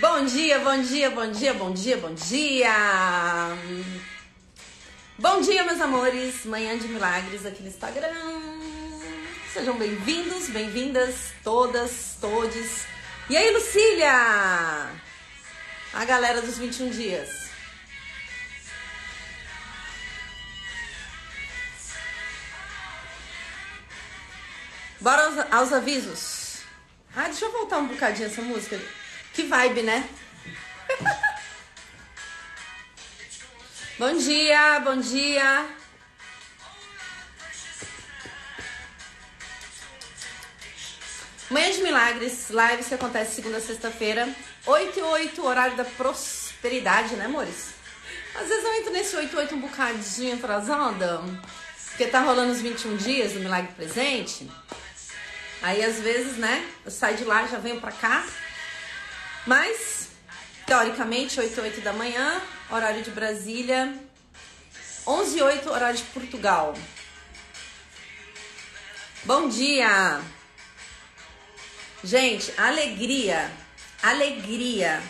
[0.00, 3.56] Bom dia, bom dia, bom dia, bom dia, bom dia!
[5.16, 6.44] Bom dia, meus amores!
[6.44, 8.10] Manhã de Milagres aqui no Instagram.
[9.52, 12.84] Sejam bem-vindos, bem-vindas, todas, todes.
[13.30, 14.10] E aí, Lucília?
[15.92, 17.28] A galera dos 21 dias.
[25.00, 26.64] Bora aos, aos avisos.
[27.14, 29.03] Ah, deixa eu voltar um bocadinho essa música.
[29.34, 30.08] Que vibe, né?
[33.98, 35.66] bom dia, bom dia.
[41.50, 44.28] Manhã de Milagres, lives que acontece segunda a sexta-feira,
[44.66, 47.74] 8 e 8, horário da prosperidade, né, amores?
[48.36, 51.20] Às vezes eu entro nesse 8 e 8 um bocadinho atrasada,
[51.88, 54.48] porque tá rolando os 21 dias do Milagre Presente.
[55.60, 58.24] Aí às vezes, né, eu saio de lá já venho pra cá.
[59.46, 60.08] Mas,
[60.66, 63.94] teoricamente, 8 e 8 da manhã, horário de Brasília,
[65.06, 66.74] 11 e 8, horário de Portugal.
[69.24, 70.22] Bom dia!
[72.02, 73.50] Gente, alegria,
[74.02, 75.02] alegria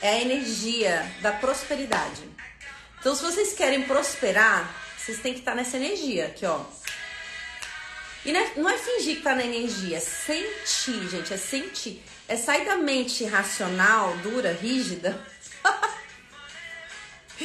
[0.00, 2.22] é a energia da prosperidade.
[3.00, 6.64] Então, se vocês querem prosperar, vocês têm que estar nessa energia aqui, ó.
[8.24, 12.02] E não é, não é fingir que tá na energia, é sentir, gente, é sentir.
[12.26, 15.20] É sair da mente racional, dura, rígida.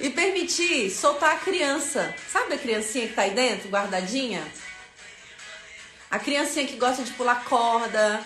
[0.00, 2.14] e permitir soltar a criança.
[2.30, 4.46] Sabe a criancinha que tá aí dentro, guardadinha?
[6.10, 8.20] A criancinha que gosta de pular corda,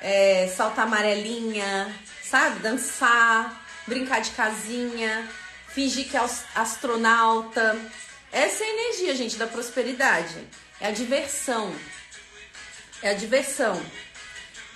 [0.00, 2.60] é, saltar amarelinha, sabe?
[2.60, 5.28] Dançar, brincar de casinha,
[5.68, 6.20] fingir que é
[6.54, 7.78] astronauta.
[8.32, 10.46] Essa é a energia, gente, da prosperidade.
[10.80, 11.74] É a diversão.
[13.02, 13.82] É a diversão.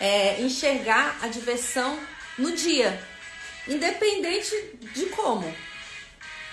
[0.00, 2.00] É enxergar a diversão
[2.38, 2.98] no dia,
[3.68, 4.54] independente
[4.94, 5.54] de como.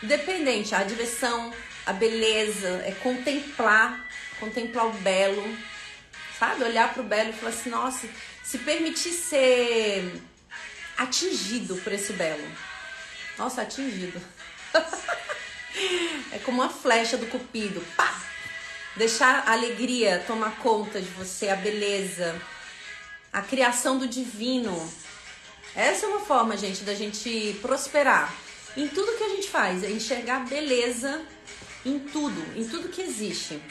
[0.04, 1.54] Independente, a diversão,
[1.86, 4.08] a beleza, é contemplar,
[4.40, 5.58] contemplar o belo,
[6.38, 6.64] sabe?
[6.64, 8.08] Olhar para o belo e falar assim, nossa,
[8.44, 10.22] se permitir ser
[10.98, 12.46] atingido por esse belo.
[13.38, 14.22] Nossa, atingido.
[16.32, 17.82] é como uma flecha do cupido.
[17.96, 18.22] Pá!
[18.96, 22.40] Deixar a alegria tomar conta de você, a beleza,
[23.32, 24.76] a criação do divino.
[25.76, 28.34] Essa é uma forma, gente, da gente prosperar
[28.76, 31.22] em tudo que a gente faz, é enxergar beleza
[31.86, 33.62] em tudo, em tudo que existe.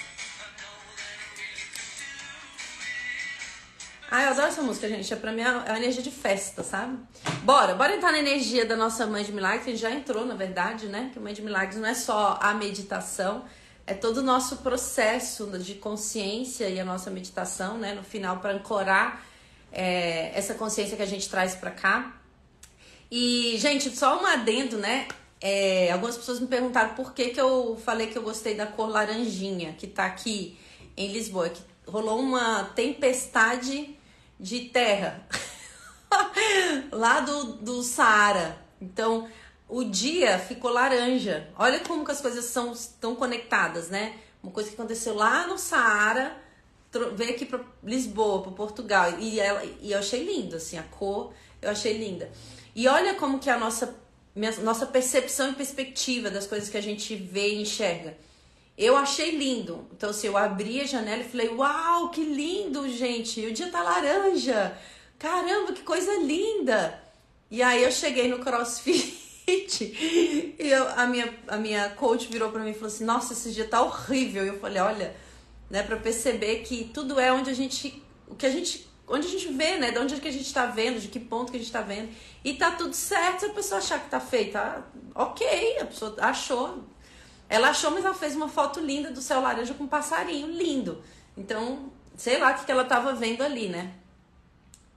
[4.10, 5.12] Ah, eu adoro essa música, gente.
[5.12, 6.96] É pra mim é uma energia de festa, sabe?
[7.42, 9.66] Bora, bora entrar na energia da nossa Mãe de Milagres.
[9.66, 11.10] A gente já entrou, na verdade, né?
[11.12, 13.44] Que Mãe de Milagres não é só a meditação,
[13.84, 17.94] é todo o nosso processo de consciência e a nossa meditação, né?
[17.94, 19.24] No final, para ancorar
[19.76, 22.18] é, essa consciência que a gente traz para cá.
[23.10, 25.06] E, gente, só um adendo, né?
[25.38, 28.88] É, algumas pessoas me perguntaram por que, que eu falei que eu gostei da cor
[28.88, 30.58] laranjinha, que tá aqui
[30.96, 33.94] em Lisboa, que rolou uma tempestade
[34.40, 35.26] de terra
[36.90, 38.56] lá do, do Saara.
[38.80, 39.28] Então,
[39.68, 41.50] o dia ficou laranja.
[41.58, 44.14] Olha como que as coisas são tão conectadas, né?
[44.42, 46.45] Uma coisa que aconteceu lá no Saara
[47.14, 51.32] veio aqui para Lisboa, para Portugal, e, ela, e eu achei lindo, assim, a cor
[51.60, 52.30] eu achei linda.
[52.74, 53.96] E olha como que é a nossa,
[54.34, 58.16] minha, nossa percepção e perspectiva das coisas que a gente vê e enxerga.
[58.76, 59.86] Eu achei lindo.
[59.92, 63.44] Então, assim, eu abri a janela e falei, uau, que lindo, gente!
[63.46, 64.76] O dia tá laranja!
[65.18, 67.02] Caramba, que coisa linda!
[67.50, 69.16] E aí eu cheguei no crossfit
[69.48, 73.52] e eu, a, minha, a minha coach virou para mim e falou assim: Nossa, esse
[73.52, 74.44] dia tá horrível.
[74.44, 75.16] E eu falei: Olha,
[75.70, 78.02] né, para perceber que tudo é onde a gente.
[78.28, 78.88] O que a gente.
[79.08, 79.92] Onde a gente vê, né?
[79.92, 81.80] De onde é que a gente tá vendo, de que ponto que a gente tá
[81.80, 82.10] vendo.
[82.44, 84.58] E tá tudo certo se a pessoa achar que tá feita.
[84.58, 86.84] Tá, ok, a pessoa achou.
[87.48, 91.02] Ela achou, mas ela fez uma foto linda do céu laranja com um passarinho lindo.
[91.36, 93.94] Então, sei lá o que, que ela tava vendo ali, né?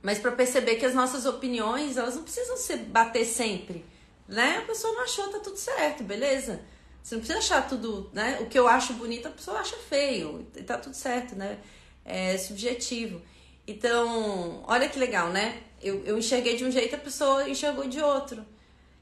[0.01, 3.85] Mas para perceber que as nossas opiniões, elas não precisam se bater sempre
[4.29, 4.59] né?
[4.59, 6.61] A pessoa não achou, tá tudo certo, beleza?
[7.09, 8.37] Você não precisa achar tudo, né?
[8.39, 11.57] O que eu acho bonito, a pessoa acha feio, e tá tudo certo, né?
[12.05, 13.19] É subjetivo.
[13.65, 15.59] Então, olha que legal, né?
[15.81, 18.45] Eu, eu enxerguei de um jeito, a pessoa enxergou de outro.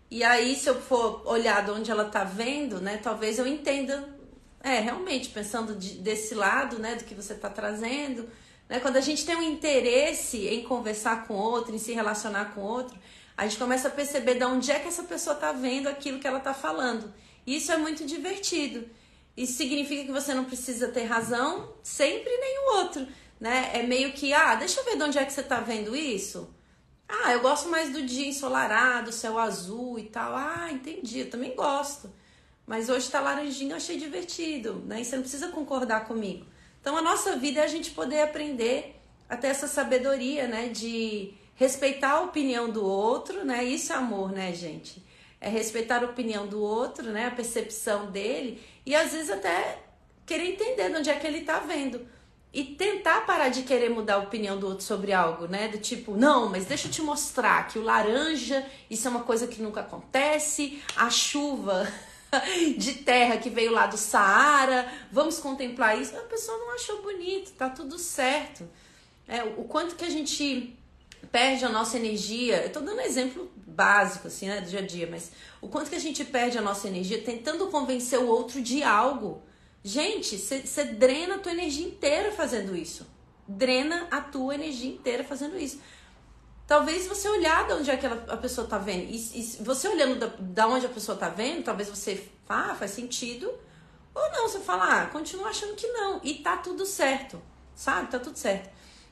[0.09, 2.95] E aí, se eu for olhar de onde ela tá vendo, né?
[2.95, 4.07] Talvez eu entenda,
[4.63, 6.95] é, realmente, pensando de, desse lado, né?
[6.95, 8.30] Do que você tá trazendo.
[8.69, 8.80] Né?
[8.80, 12.98] Quando a gente tem um interesse em conversar com outro, em se relacionar com outro,
[13.36, 16.27] a gente começa a perceber de onde é que essa pessoa está vendo aquilo que
[16.27, 17.13] ela está falando.
[17.47, 18.89] Isso é muito divertido.
[19.38, 23.07] Isso significa que você não precisa ter razão sempre nem o outro,
[23.39, 23.71] né?
[23.73, 26.53] É meio que, ah, deixa eu ver de onde é que você está vendo isso.
[27.07, 30.35] Ah, eu gosto mais do dia ensolarado, céu azul e tal.
[30.35, 32.11] Ah, entendi, eu também gosto.
[32.65, 34.99] Mas hoje tá laranjinho, eu achei divertido, né?
[34.99, 36.45] E você não precisa concordar comigo.
[36.81, 38.99] Então a nossa vida é a gente poder aprender
[39.29, 40.67] a ter essa sabedoria, né?
[40.67, 43.63] De respeitar a opinião do outro, né?
[43.63, 45.01] Isso é amor, né, gente?
[45.39, 47.28] É respeitar a opinião do outro, né?
[47.28, 49.80] A percepção dele e às vezes até
[50.25, 52.06] querer entender de onde é que ele tá vendo
[52.54, 55.68] e tentar parar de querer mudar a opinião do outro sobre algo, né?
[55.68, 59.48] Do tipo, não, mas deixa eu te mostrar que o laranja, isso é uma coisa
[59.48, 61.88] que nunca acontece, a chuva
[62.78, 66.18] de terra que veio lá do Saara, vamos contemplar isso.
[66.18, 68.68] A pessoa não achou bonito, tá tudo certo.
[69.28, 70.75] É, o quanto que a gente
[71.31, 74.85] perde a nossa energia, eu tô dando um exemplo básico, assim, né, do dia a
[74.85, 75.31] dia, mas
[75.62, 79.44] o quanto que a gente perde a nossa energia tentando convencer o outro de algo
[79.88, 83.07] Gente, você drena a tua energia inteira fazendo isso.
[83.47, 85.79] Drena a tua energia inteira fazendo isso.
[86.68, 89.09] Talvez você olhar de onde é que a pessoa tá vendo.
[89.09, 92.91] E, e você olhando da, da, onde a pessoa tá vendo, talvez você ah, faz
[92.91, 93.50] sentido.
[94.13, 96.19] Ou não, você fala, ah, continua achando que não.
[96.21, 97.41] E tá tudo certo.
[97.73, 98.12] Sabe?
[98.12, 98.69] Tá tudo certo.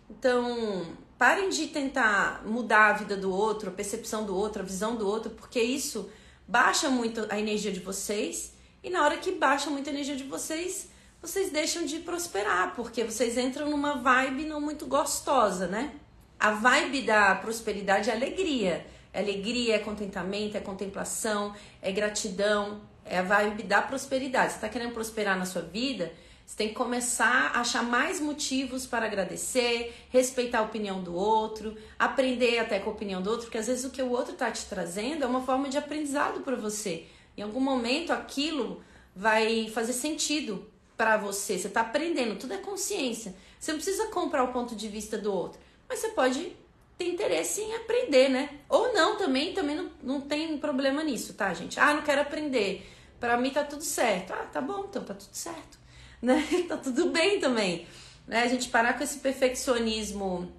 [0.10, 0.86] Então,
[1.18, 5.08] parem de tentar mudar a vida do outro, a percepção do outro, a visão do
[5.08, 6.10] outro, porque isso
[6.48, 8.54] baixa muito a energia de vocês
[8.86, 10.90] e na hora que baixa muita energia de vocês,
[11.20, 15.92] vocês deixam de prosperar, porque vocês entram numa vibe não muito gostosa, né?
[16.40, 18.86] A vibe da prosperidade é alegria.
[19.12, 24.52] É alegria, é contentamento, é contemplação, é gratidão, é a vibe da prosperidade.
[24.52, 26.12] Você está querendo prosperar na sua vida?
[26.46, 31.76] Você tem que começar a achar mais motivos para agradecer, respeitar a opinião do outro,
[31.98, 34.52] aprender até com a opinião do outro, porque às vezes o que o outro está
[34.52, 37.08] te trazendo é uma forma de aprendizado para você.
[37.36, 38.84] Em algum momento aquilo
[39.16, 41.58] vai fazer sentido para você.
[41.58, 43.36] Você está aprendendo, tudo é consciência.
[43.60, 45.60] Você não precisa comprar o ponto de vista do outro,
[45.90, 46.56] mas você pode
[46.98, 48.50] ter interesse em aprender, né?
[48.70, 51.80] Ou não também, também não, não tem problema nisso, tá, gente?
[51.80, 52.90] Ah, não quero aprender.
[53.20, 54.34] Para mim tá tudo certo.
[54.34, 55.78] Ah, tá bom, então tá tudo certo,
[56.22, 56.46] né?
[56.68, 57.88] tá tudo bem também.
[58.28, 58.44] Né?
[58.44, 60.52] A gente parar com esse perfeccionismo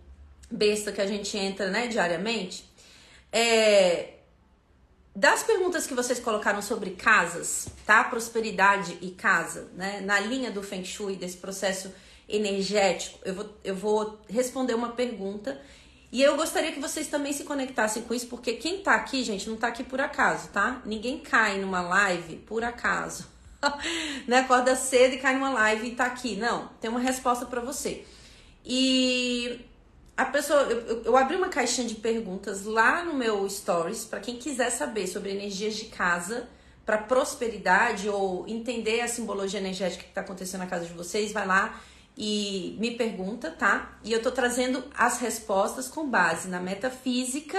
[0.50, 2.64] besta que a gente entra, né, diariamente.
[3.32, 4.14] É,
[5.14, 8.04] das perguntas que vocês colocaram sobre casas, tá?
[8.04, 10.00] Prosperidade e casa, né?
[10.02, 11.92] Na linha do Feng Shui, desse processo
[12.28, 15.60] energético, eu vou, eu vou responder uma pergunta
[16.12, 19.48] e eu gostaria que vocês também se conectassem com isso, porque quem tá aqui, gente,
[19.48, 20.80] não tá aqui por acaso, tá?
[20.84, 23.26] Ninguém cai numa live por acaso.
[24.26, 24.38] né?
[24.38, 26.36] Acorda cedo e cai numa live e tá aqui.
[26.36, 28.04] Não, tem uma resposta para você.
[28.64, 29.60] E
[30.16, 34.36] a pessoa, eu, eu, abri uma caixinha de perguntas lá no meu stories para quem
[34.36, 36.48] quiser saber sobre energias de casa
[36.84, 41.46] para prosperidade ou entender a simbologia energética que está acontecendo na casa de vocês, vai
[41.46, 41.80] lá
[42.16, 43.98] e me pergunta, tá?
[44.02, 47.58] E eu tô trazendo as respostas com base na metafísica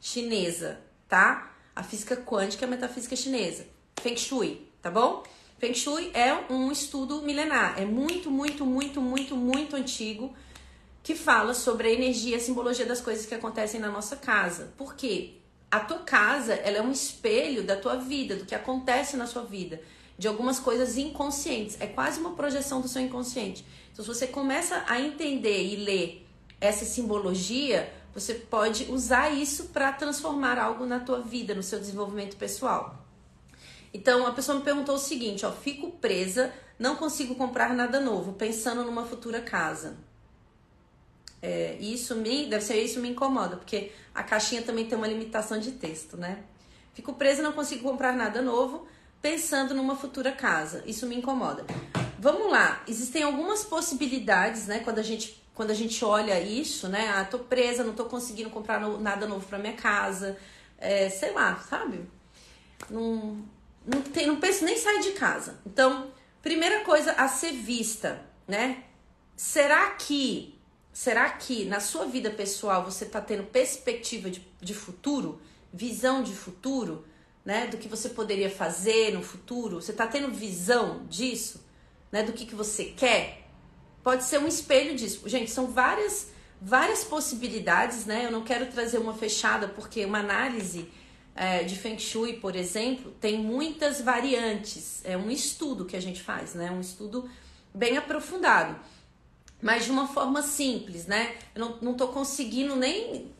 [0.00, 1.52] chinesa, tá?
[1.76, 3.66] A física quântica e a metafísica chinesa.
[4.00, 5.22] Feng Shui, tá bom?
[5.58, 10.32] Feng Shui é um estudo milenar, é muito, muito, muito, muito, muito antigo
[11.02, 14.72] que fala sobre a energia, a simbologia das coisas que acontecem na nossa casa.
[14.76, 15.32] Por quê?
[15.68, 19.42] A tua casa, ela é um espelho da tua vida, do que acontece na sua
[19.42, 19.80] vida,
[20.16, 21.76] de algumas coisas inconscientes.
[21.80, 23.64] É quase uma projeção do seu inconsciente.
[23.92, 26.26] Então, se você começa a entender e ler
[26.60, 32.36] essa simbologia, você pode usar isso para transformar algo na tua vida, no seu desenvolvimento
[32.36, 33.07] pessoal.
[33.92, 38.32] Então, a pessoa me perguntou o seguinte, ó, fico presa, não consigo comprar nada novo,
[38.34, 39.96] pensando numa futura casa.
[41.40, 45.58] É, isso me, deve ser isso me incomoda, porque a caixinha também tem uma limitação
[45.58, 46.42] de texto, né?
[46.94, 48.86] Fico presa, não consigo comprar nada novo,
[49.22, 50.82] pensando numa futura casa.
[50.84, 51.64] Isso me incomoda.
[52.18, 54.80] Vamos lá, existem algumas possibilidades, né?
[54.80, 57.08] Quando a gente, quando a gente olha isso, né?
[57.10, 60.36] Ah, tô presa, não tô conseguindo comprar no, nada novo para minha casa,
[60.76, 62.00] é, sei lá, sabe?
[62.90, 63.44] Não,
[63.88, 65.58] não, tem, não penso nem sair de casa.
[65.66, 68.84] Então, primeira coisa a ser vista, né?
[69.36, 70.58] Será que
[70.98, 75.40] Será que na sua vida pessoal você está tendo perspectiva de, de futuro,
[75.72, 77.04] visão de futuro,
[77.44, 77.68] né?
[77.68, 79.80] Do que você poderia fazer no futuro?
[79.80, 81.64] Você está tendo visão disso,
[82.10, 82.24] né?
[82.24, 83.48] Do que, que você quer?
[84.02, 85.28] Pode ser um espelho disso.
[85.28, 88.24] Gente, são várias, várias possibilidades, né?
[88.24, 90.90] Eu não quero trazer uma fechada porque uma análise
[91.38, 95.00] é, de Feng Shui, por exemplo, tem muitas variantes.
[95.04, 96.70] É um estudo que a gente faz, né?
[96.70, 97.28] Um estudo
[97.74, 98.76] bem aprofundado
[99.60, 101.36] mas de uma forma simples, né?
[101.54, 103.32] Eu não, não tô conseguindo nem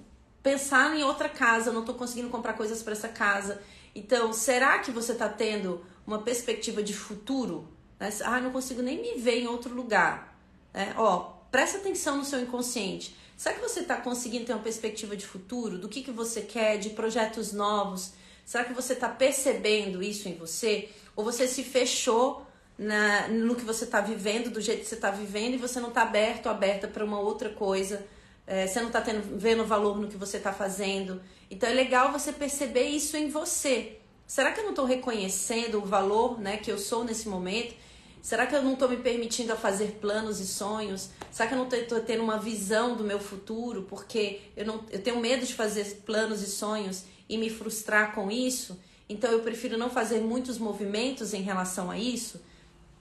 [0.43, 3.61] pensar em outra casa, não tô conseguindo comprar coisas para essa casa.
[3.95, 7.69] Então, será que você tá tendo uma perspectiva de futuro?
[7.99, 8.11] Né?
[8.25, 10.37] Ah, não consigo nem me ver em outro lugar.
[10.75, 10.93] Né?
[10.97, 13.17] Ó, presta atenção no seu inconsciente.
[13.37, 16.77] Será que você está conseguindo ter uma perspectiva de futuro, do que, que você quer,
[16.79, 18.13] de projetos novos?
[18.45, 20.89] Será que você está percebendo isso em você?
[21.15, 22.45] Ou você se fechou
[22.77, 25.91] na, no que você está vivendo, do jeito que você está vivendo, e você não
[25.91, 28.05] está aberto, aberta para uma outra coisa?
[28.47, 29.05] É, você não está
[29.37, 31.21] vendo valor no que você está fazendo?
[31.51, 33.99] Então é legal você perceber isso em você.
[34.27, 37.75] Será que eu não estou reconhecendo o valor né, que eu sou nesse momento?
[38.21, 41.11] Será que eu não estou me permitindo a fazer planos e sonhos?
[41.31, 43.83] Será que eu não estou tendo uma visão do meu futuro?
[43.83, 48.31] Porque eu, não, eu tenho medo de fazer planos e sonhos e me frustrar com
[48.31, 48.79] isso?
[49.09, 52.41] Então eu prefiro não fazer muitos movimentos em relação a isso?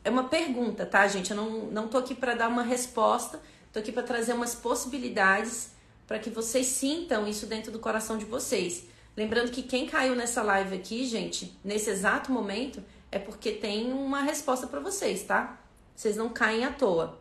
[0.03, 1.31] É uma pergunta, tá, gente?
[1.31, 3.41] Eu não, não aqui para dar uma resposta,
[3.73, 5.71] tô aqui para trazer umas possibilidades
[6.07, 8.85] para que vocês sintam isso dentro do coração de vocês.
[9.17, 12.81] Lembrando que quem caiu nessa live aqui, gente, nesse exato momento,
[13.11, 15.59] é porque tem uma resposta para vocês, tá?
[15.95, 17.19] Vocês não caem à toa.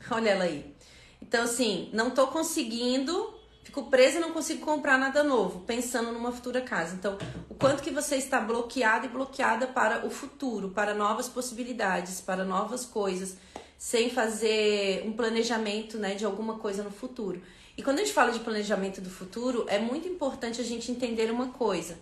[0.10, 0.74] Olha ela aí.
[1.20, 3.34] Então, assim, não tô conseguindo,
[3.64, 6.94] fico presa e não consigo comprar nada novo, pensando numa futura casa.
[6.94, 12.20] Então, o quanto que você está bloqueado e bloqueada para o futuro, para novas possibilidades,
[12.20, 13.36] para novas coisas,
[13.76, 17.40] sem fazer um planejamento, né, de alguma coisa no futuro.
[17.76, 21.30] E quando a gente fala de planejamento do futuro, é muito importante a gente entender
[21.30, 21.96] uma coisa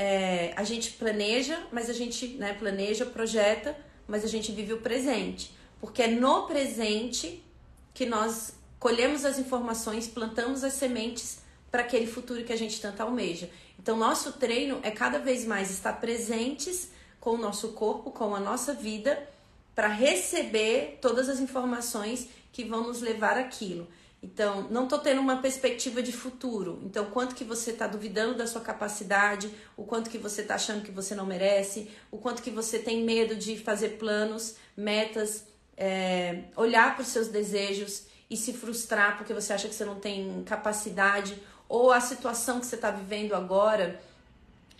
[0.00, 3.76] é, a gente planeja, mas a gente né, planeja, projeta,
[4.08, 5.54] mas a gente vive o presente.
[5.78, 7.44] Porque é no presente
[7.92, 11.40] que nós colhemos as informações, plantamos as sementes
[11.70, 13.50] para aquele futuro que a gente tanto almeja.
[13.78, 16.88] Então, nosso treino é cada vez mais estar presentes
[17.20, 19.22] com o nosso corpo, com a nossa vida,
[19.74, 23.86] para receber todas as informações que vão nos levar aquilo.
[24.22, 26.78] Então, não estou tendo uma perspectiva de futuro.
[26.84, 30.82] Então, quanto que você está duvidando da sua capacidade, o quanto que você está achando
[30.82, 36.44] que você não merece, o quanto que você tem medo de fazer planos, metas, é,
[36.54, 40.44] olhar para os seus desejos e se frustrar porque você acha que você não tem
[40.44, 44.00] capacidade, ou a situação que você está vivendo agora,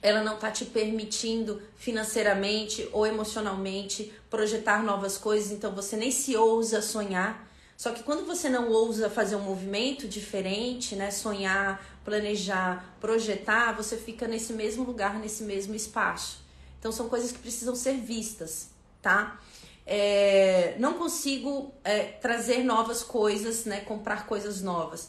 [0.03, 6.37] ela não está te permitindo financeiramente ou emocionalmente projetar novas coisas, então você nem se
[6.37, 7.50] ousa sonhar
[7.81, 13.97] só que quando você não ousa fazer um movimento diferente, né, sonhar, planejar, projetar, você
[13.97, 16.43] fica nesse mesmo lugar, nesse mesmo espaço.
[16.79, 18.69] Então são coisas que precisam ser vistas,
[19.01, 19.41] tá?
[19.87, 25.09] É, não consigo é, trazer novas coisas, né, comprar coisas novas.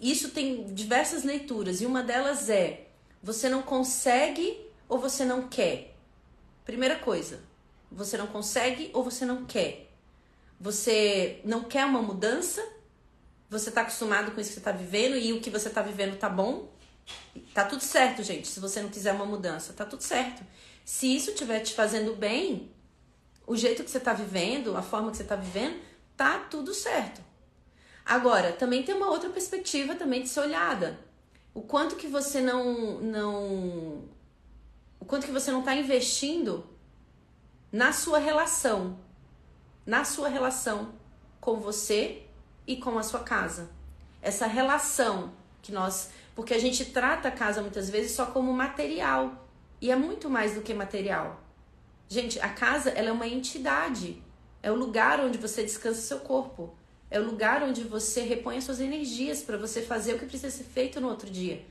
[0.00, 2.88] Isso tem diversas leituras e uma delas é:
[3.22, 4.58] você não consegue
[4.88, 5.94] ou você não quer.
[6.64, 7.44] Primeira coisa,
[7.92, 9.87] você não consegue ou você não quer.
[10.60, 12.66] Você não quer uma mudança?
[13.48, 16.18] Você tá acostumado com isso que você tá vivendo e o que você tá vivendo
[16.18, 16.70] tá bom?
[17.54, 18.48] Tá tudo certo, gente.
[18.48, 20.44] Se você não quiser uma mudança, tá tudo certo.
[20.84, 22.70] Se isso estiver te fazendo bem,
[23.46, 25.80] o jeito que você tá vivendo, a forma que você tá vivendo,
[26.16, 27.22] tá tudo certo.
[28.04, 30.98] Agora, também tem uma outra perspectiva também de ser olhada.
[31.54, 34.08] O quanto que você não não
[35.00, 36.66] o quanto que você não está investindo
[37.70, 38.98] na sua relação
[39.88, 40.92] na sua relação
[41.40, 42.20] com você
[42.66, 43.70] e com a sua casa.
[44.20, 46.10] Essa relação que nós.
[46.34, 49.48] Porque a gente trata a casa muitas vezes só como material.
[49.80, 51.42] E é muito mais do que material.
[52.06, 54.22] Gente, a casa ela é uma entidade.
[54.62, 56.74] É o lugar onde você descansa seu corpo.
[57.10, 60.54] É o lugar onde você repõe as suas energias para você fazer o que precisa
[60.54, 61.64] ser feito no outro dia.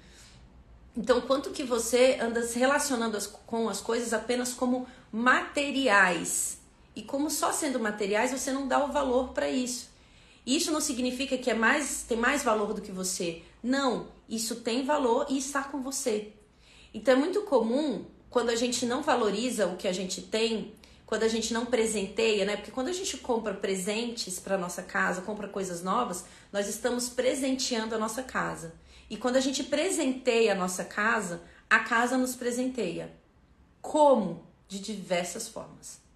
[0.96, 6.58] Então, quanto que você anda se relacionando com as coisas apenas como materiais
[6.98, 9.92] e como só sendo materiais você não dá o valor para isso.
[10.44, 13.44] Isso não significa que é mais tem mais valor do que você.
[13.62, 16.34] Não, isso tem valor e está com você.
[16.92, 20.74] Então é muito comum quando a gente não valoriza o que a gente tem,
[21.06, 22.56] quando a gente não presenteia, né?
[22.56, 27.94] Porque quando a gente compra presentes para nossa casa, compra coisas novas, nós estamos presenteando
[27.94, 28.74] a nossa casa.
[29.08, 33.14] E quando a gente presenteia a nossa casa, a casa nos presenteia.
[33.84, 34.48] Como?
[34.68, 36.07] De diversas formas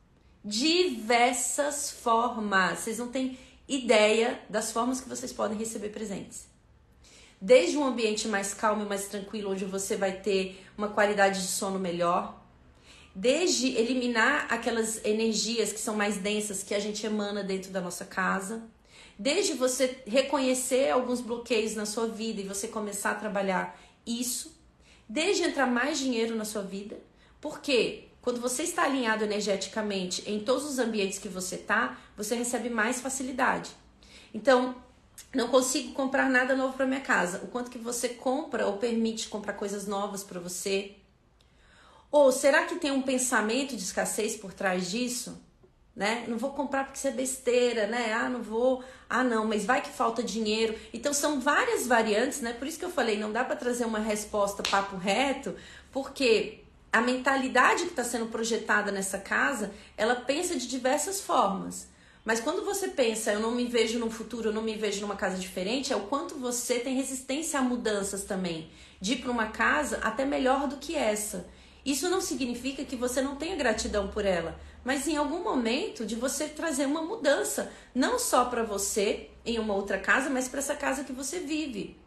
[0.44, 2.80] diversas formas.
[2.80, 6.48] Vocês não têm ideia das formas que vocês podem receber presentes.
[7.40, 11.48] Desde um ambiente mais calmo e mais tranquilo, onde você vai ter uma qualidade de
[11.48, 12.40] sono melhor.
[13.16, 18.06] Desde eliminar aquelas energias que são mais densas que a gente emana dentro da nossa
[18.06, 18.64] casa.
[19.18, 24.56] Desde você reconhecer alguns bloqueios na sua vida e você começar a trabalhar isso.
[25.10, 27.00] Desde entrar mais dinheiro na sua vida.
[27.40, 28.11] Por quê?
[28.22, 33.02] Quando você está alinhado energeticamente em todos os ambientes que você está, você recebe mais
[33.02, 33.72] facilidade.
[34.34, 34.76] Então,
[35.34, 37.40] não consigo comprar nada novo para minha casa.
[37.44, 40.96] O quanto que você compra ou permite comprar coisas novas para você?
[42.12, 45.42] Ou será que tem um pensamento de escassez por trás disso?
[45.96, 46.26] né?
[46.28, 48.14] Não vou comprar porque isso é besteira, né?
[48.14, 48.84] Ah, não vou.
[49.10, 50.76] Ah, não, mas vai que falta dinheiro.
[50.94, 52.54] Então são várias variantes, né?
[52.54, 55.56] Por isso que eu falei, não dá para trazer uma resposta papo reto,
[55.92, 61.88] porque a mentalidade que está sendo projetada nessa casa, ela pensa de diversas formas.
[62.26, 65.16] Mas quando você pensa, eu não me vejo num futuro, eu não me vejo numa
[65.16, 68.70] casa diferente, é o quanto você tem resistência a mudanças também.
[69.00, 71.48] De ir para uma casa até melhor do que essa.
[71.84, 76.16] Isso não significa que você não tenha gratidão por ela, mas em algum momento de
[76.16, 80.76] você trazer uma mudança, não só para você em uma outra casa, mas para essa
[80.76, 81.98] casa que você vive.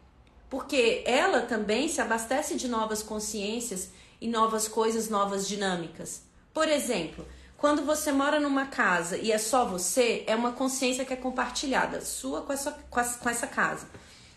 [0.49, 3.89] Porque ela também se abastece de novas consciências
[4.25, 6.23] e novas coisas, novas dinâmicas.
[6.51, 7.23] Por exemplo,
[7.57, 12.01] quando você mora numa casa e é só você, é uma consciência que é compartilhada,
[12.01, 13.87] sua com essa, com essa, casa.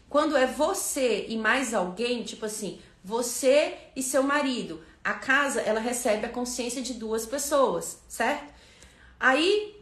[0.06, 5.80] Quando é você e mais alguém, tipo assim, você e seu marido, a casa ela
[5.80, 8.52] recebe a consciência de duas pessoas, certo?
[9.18, 9.74] Aí,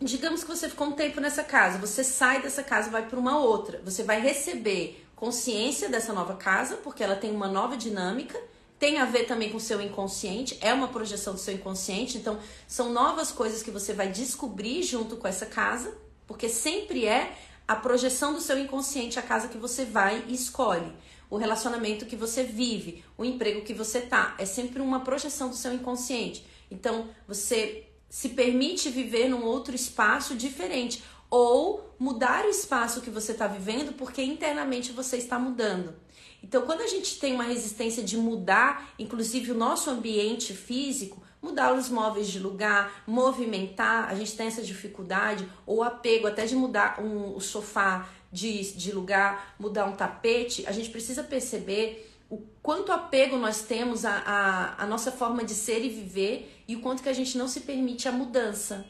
[0.00, 3.38] digamos que você ficou um tempo nessa casa, você sai dessa casa, vai para uma
[3.38, 8.36] outra, você vai receber consciência dessa nova casa, porque ela tem uma nova dinâmica,
[8.82, 12.40] tem a ver também com o seu inconsciente, é uma projeção do seu inconsciente, então
[12.66, 15.96] são novas coisas que você vai descobrir junto com essa casa,
[16.26, 17.32] porque sempre é
[17.68, 20.92] a projeção do seu inconsciente a casa que você vai e escolhe
[21.30, 24.34] o relacionamento que você vive, o emprego que você tá.
[24.36, 26.44] É sempre uma projeção do seu inconsciente.
[26.68, 33.30] Então, você se permite viver num outro espaço diferente ou mudar o espaço que você
[33.30, 35.94] está vivendo porque internamente você está mudando.
[36.42, 41.72] Então, quando a gente tem uma resistência de mudar, inclusive o nosso ambiente físico, mudar
[41.74, 47.00] os móveis de lugar, movimentar, a gente tem essa dificuldade, ou apego até de mudar
[47.00, 52.90] um, o sofá de, de lugar, mudar um tapete, a gente precisa perceber o quanto
[52.90, 57.02] apego nós temos à, à, à nossa forma de ser e viver e o quanto
[57.02, 58.86] que a gente não se permite a mudança.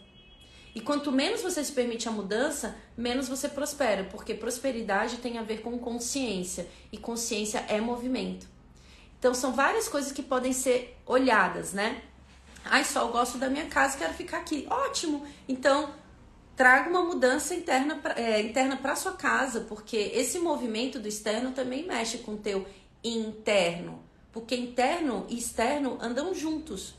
[0.75, 5.43] E quanto menos você se permite a mudança, menos você prospera, porque prosperidade tem a
[5.43, 8.47] ver com consciência e consciência é movimento.
[9.19, 12.02] Então são várias coisas que podem ser olhadas, né?
[12.65, 14.67] Ai, só eu gosto da minha casa, quero ficar aqui.
[14.71, 15.26] Ótimo!
[15.49, 15.93] Então,
[16.56, 21.52] traga uma mudança interna pra, é, interna para sua casa, porque esse movimento do externo
[21.52, 22.67] também mexe com o teu
[23.02, 26.95] interno, porque interno e externo andam juntos.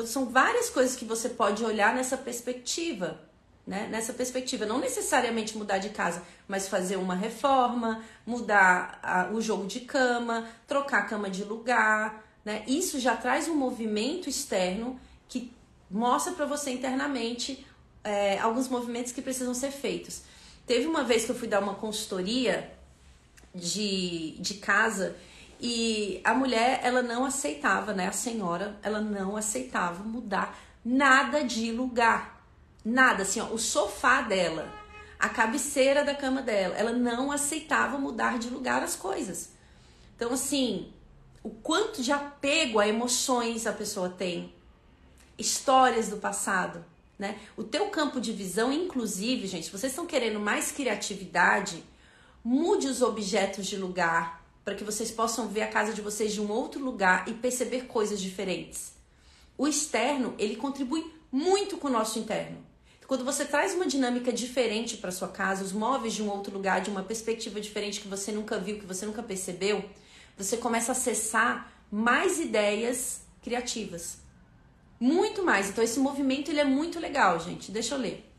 [0.00, 3.20] Então são várias coisas que você pode olhar nessa perspectiva,
[3.66, 3.86] né?
[3.90, 9.66] Nessa perspectiva, não necessariamente mudar de casa, mas fazer uma reforma, mudar a, o jogo
[9.66, 12.64] de cama, trocar a cama de lugar, né?
[12.66, 15.52] Isso já traz um movimento externo que
[15.90, 17.66] mostra para você internamente
[18.02, 20.22] é, alguns movimentos que precisam ser feitos.
[20.66, 22.72] Teve uma vez que eu fui dar uma consultoria
[23.54, 25.14] de, de casa
[25.60, 28.08] e a mulher, ela não aceitava, né?
[28.08, 32.44] A senhora, ela não aceitava mudar nada de lugar.
[32.84, 34.72] Nada, assim, ó, o sofá dela,
[35.18, 39.50] a cabeceira da cama dela, ela não aceitava mudar de lugar as coisas.
[40.16, 40.92] Então, assim,
[41.42, 44.54] o quanto de apego a emoções a pessoa tem,
[45.38, 46.84] histórias do passado
[47.20, 47.38] né?
[47.54, 51.84] O teu campo de visão, inclusive, gente, vocês estão querendo mais criatividade,
[52.42, 56.40] mude os objetos de lugar para que vocês possam ver a casa de vocês de
[56.40, 58.92] um outro lugar e perceber coisas diferentes.
[59.56, 62.58] O externo, ele contribui muito com o nosso interno.
[63.06, 66.80] Quando você traz uma dinâmica diferente para sua casa, os móveis de um outro lugar,
[66.80, 69.84] de uma perspectiva diferente que você nunca viu, que você nunca percebeu,
[70.38, 74.18] você começa a acessar mais ideias criativas.
[75.00, 75.70] Muito mais.
[75.70, 77.72] Então esse movimento ele é muito legal, gente.
[77.72, 78.29] Deixa eu ler.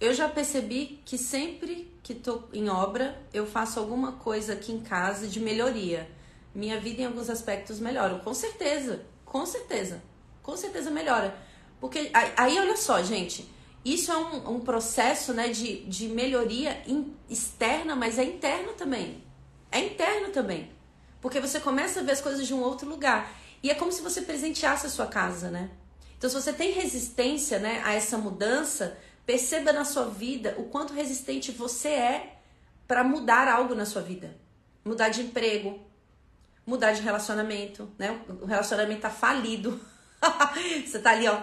[0.00, 4.80] Eu já percebi que sempre que tô em obra, eu faço alguma coisa aqui em
[4.80, 6.08] casa de melhoria.
[6.54, 8.18] Minha vida em alguns aspectos melhora.
[8.20, 9.04] Com certeza.
[9.24, 10.02] Com certeza.
[10.42, 11.36] Com certeza melhora.
[11.80, 13.48] Porque aí, olha só, gente.
[13.84, 19.22] Isso é um, um processo né, de, de melhoria in, externa, mas é interno também.
[19.70, 20.70] É interno também.
[21.20, 23.32] Porque você começa a ver as coisas de um outro lugar.
[23.62, 25.70] E é como se você presenteasse a sua casa, né?
[26.16, 28.96] Então, se você tem resistência né, a essa mudança,
[29.28, 32.38] perceba na sua vida o quanto resistente você é
[32.86, 34.34] para mudar algo na sua vida.
[34.82, 35.78] Mudar de emprego,
[36.64, 38.18] mudar de relacionamento, né?
[38.40, 39.78] O relacionamento tá falido.
[40.82, 41.42] você tá ali, ó,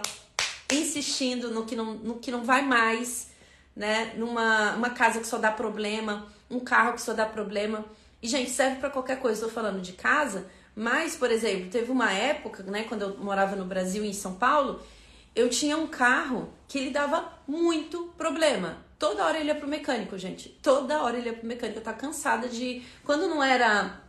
[0.74, 3.30] insistindo no que não, no que não vai mais,
[3.76, 4.16] né?
[4.18, 7.86] Numa uma casa que só dá problema, um carro que só dá problema.
[8.20, 9.46] E, gente, serve para qualquer coisa.
[9.46, 13.66] Estou falando de casa, mas, por exemplo, teve uma época, né, quando eu morava no
[13.66, 14.82] Brasil em São Paulo,
[15.36, 18.84] eu tinha um carro que ele dava muito problema.
[18.98, 20.50] Toda hora ele ia pro mecânico, gente.
[20.62, 21.80] Toda hora ele ia pro mecânico.
[21.80, 22.82] Eu tava cansada de.
[23.04, 24.02] Quando não era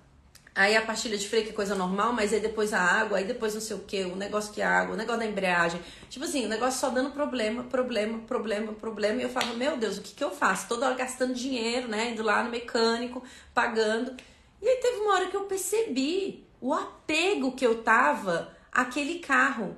[0.57, 3.25] Aí a pastilha de freio, que é coisa normal, mas aí depois a água, aí
[3.25, 5.79] depois não sei o que, o negócio que é água, o negócio da embreagem.
[6.09, 9.21] Tipo assim, o negócio só dando problema, problema, problema, problema.
[9.21, 10.67] E eu falava, meu Deus, o que, que eu faço?
[10.67, 12.13] Toda hora gastando dinheiro, né?
[12.13, 14.17] Indo lá no mecânico, pagando.
[14.63, 19.77] E aí teve uma hora que eu percebi o apego que eu tava àquele carro.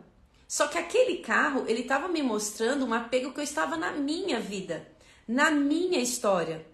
[0.48, 4.40] Só que aquele carro, ele tava me mostrando um apego que eu estava na minha
[4.40, 4.88] vida,
[5.28, 6.66] na minha história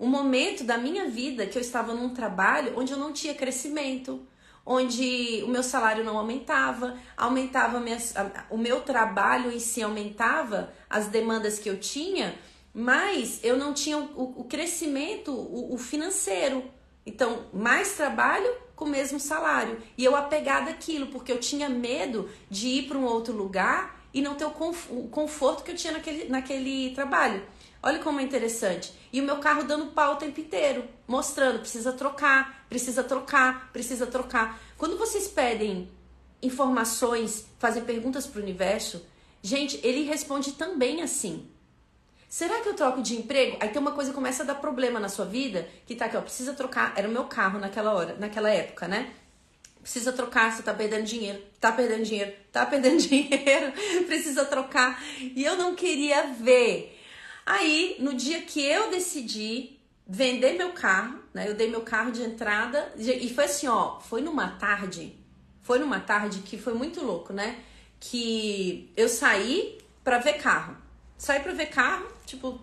[0.00, 4.26] um momento da minha vida que eu estava num trabalho onde eu não tinha crescimento,
[4.64, 8.14] onde o meu salário não aumentava, aumentava minhas,
[8.48, 12.34] o meu trabalho em si aumentava as demandas que eu tinha,
[12.72, 16.64] mas eu não tinha o, o crescimento, o, o financeiro.
[17.04, 19.78] Então, mais trabalho com o mesmo salário.
[19.96, 24.22] E eu apegada àquilo, porque eu tinha medo de ir para um outro lugar e
[24.22, 27.44] não ter o conforto que eu tinha naquele, naquele trabalho.
[27.82, 28.90] Olha como é interessante.
[29.12, 34.06] E o meu carro dando pau o tempo inteiro, mostrando, precisa trocar, precisa trocar, precisa
[34.06, 34.58] trocar.
[34.78, 35.90] Quando vocês pedem
[36.42, 39.04] informações, fazem perguntas para o universo,
[39.42, 41.46] gente, ele responde também assim.
[42.30, 43.58] Será que eu troco de emprego?
[43.60, 46.16] Aí tem uma coisa que começa a dar problema na sua vida, que tá aqui,
[46.16, 49.12] ó, precisa trocar, era o meu carro naquela hora, naquela época, né?
[49.82, 53.72] Precisa trocar, você tá perdendo dinheiro, tá perdendo dinheiro, tá perdendo dinheiro,
[54.06, 55.02] precisa trocar.
[55.20, 56.96] E eu não queria ver
[57.50, 61.48] Aí, no dia que eu decidi vender meu carro, né?
[61.48, 65.16] Eu dei meu carro de entrada e foi assim, ó, foi numa tarde,
[65.62, 67.58] foi numa tarde que foi muito louco, né?
[67.98, 70.76] Que eu saí para ver carro.
[71.20, 72.58] Saí para ver carro, tipo,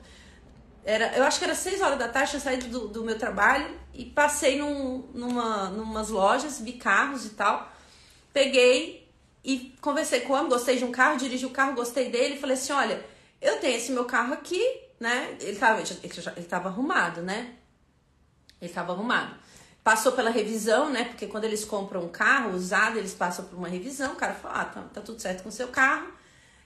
[0.83, 3.69] era, eu acho que era 6 horas da tarde, eu saí do, do meu trabalho
[3.93, 7.71] e passei num, numa, numas lojas, vi carros e tal.
[8.33, 9.07] Peguei
[9.43, 12.55] e conversei com o homem, gostei de um carro, dirigi o carro, gostei dele falei
[12.55, 13.05] assim: olha,
[13.39, 14.63] eu tenho esse meu carro aqui,
[14.99, 15.37] né?
[15.39, 15.89] Ele tava, ele,
[16.35, 17.53] ele tava arrumado, né?
[18.59, 19.35] Ele tava arrumado.
[19.83, 21.03] Passou pela revisão, né?
[21.03, 24.13] Porque quando eles compram um carro usado, eles passam por uma revisão.
[24.13, 26.16] O cara fala: ah, tá, tá tudo certo com o seu carro.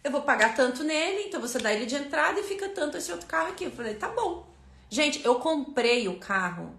[0.03, 3.11] Eu vou pagar tanto nele, então você dá ele de entrada e fica tanto esse
[3.11, 3.65] outro carro aqui.
[3.65, 4.47] Eu falei: tá bom.
[4.89, 6.75] Gente, eu comprei o carro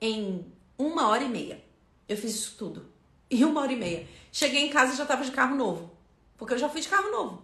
[0.00, 0.44] em
[0.76, 1.64] uma hora e meia.
[2.08, 2.86] Eu fiz isso tudo.
[3.30, 4.08] Em uma hora e meia.
[4.32, 5.90] Cheguei em casa e já tava de carro novo.
[6.38, 7.42] Porque eu já fui de carro novo.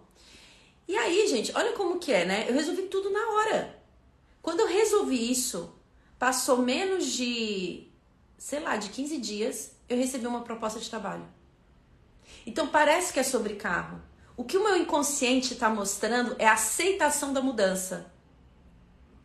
[0.87, 2.45] E aí, gente, olha como que é, né?
[2.47, 3.79] Eu resolvi tudo na hora.
[4.41, 5.75] Quando eu resolvi isso,
[6.17, 7.87] passou menos de,
[8.37, 11.27] sei lá, de 15 dias, eu recebi uma proposta de trabalho.
[12.45, 14.01] Então parece que é sobre carro.
[14.37, 18.11] O que o meu inconsciente está mostrando é a aceitação da mudança.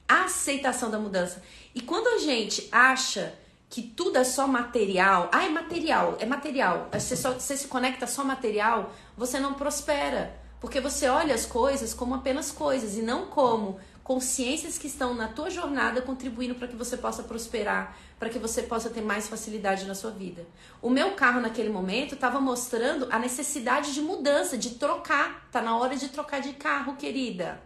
[0.09, 1.43] A aceitação da mudança.
[1.75, 3.35] E quando a gente acha
[3.69, 8.07] que tudo é só material, ah, é material, é material, você, só, você se conecta
[8.07, 10.39] só material, você não prospera.
[10.61, 15.29] Porque você olha as coisas como apenas coisas e não como consciências que estão na
[15.29, 19.87] tua jornada contribuindo para que você possa prosperar, para que você possa ter mais facilidade
[19.87, 20.45] na sua vida.
[20.83, 25.49] O meu carro naquele momento estava mostrando a necessidade de mudança, de trocar.
[25.53, 27.63] Tá na hora de trocar de carro, querida.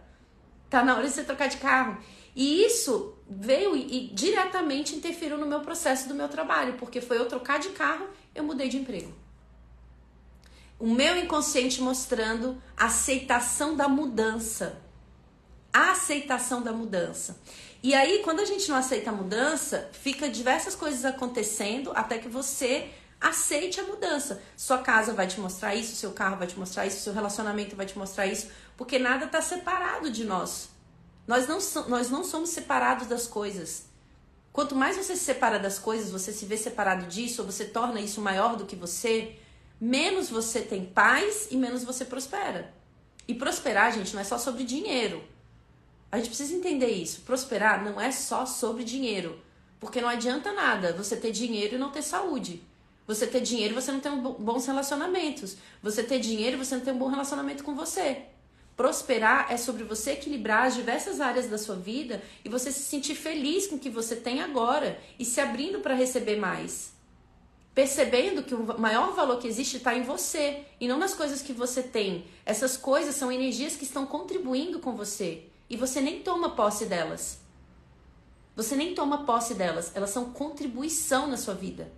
[0.69, 1.97] Tá na hora de você trocar de carro.
[2.35, 7.17] E isso veio e, e diretamente interferiu no meu processo do meu trabalho, porque foi
[7.17, 8.05] eu trocar de carro,
[8.35, 9.11] eu mudei de emprego
[10.77, 14.84] o meu inconsciente mostrando a aceitação da mudança.
[15.75, 17.37] A aceitação da mudança.
[17.83, 22.29] E aí, quando a gente não aceita a mudança, fica diversas coisas acontecendo até que
[22.29, 24.41] você aceite a mudança.
[24.55, 27.85] Sua casa vai te mostrar isso, seu carro vai te mostrar isso, seu relacionamento vai
[27.85, 30.69] te mostrar isso, porque nada está separado de nós.
[31.27, 31.59] Nós não,
[31.89, 33.83] nós não somos separados das coisas.
[34.53, 37.99] Quanto mais você se separa das coisas, você se vê separado disso, ou você torna
[37.99, 39.35] isso maior do que você,
[39.77, 42.73] menos você tem paz e menos você prospera.
[43.27, 45.34] E prosperar, gente, não é só sobre dinheiro.
[46.15, 47.23] A gente precisa entender isso.
[47.23, 49.37] Prosperar não é só sobre dinheiro.
[49.81, 52.63] Porque não adianta nada você ter dinheiro e não ter saúde.
[53.05, 55.57] Você ter dinheiro e você não ter bons relacionamentos.
[55.83, 58.21] Você ter dinheiro e você não ter um bom relacionamento com você.
[58.77, 63.15] Prosperar é sobre você equilibrar as diversas áreas da sua vida e você se sentir
[63.15, 66.95] feliz com o que você tem agora e se abrindo para receber mais
[67.73, 71.51] percebendo que o maior valor que existe está em você e não nas coisas que
[71.51, 72.23] você tem.
[72.45, 77.39] Essas coisas são energias que estão contribuindo com você e você nem toma posse delas.
[78.55, 81.91] Você nem toma posse delas, elas são contribuição na sua vida.